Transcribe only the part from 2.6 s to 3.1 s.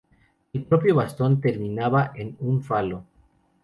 falo.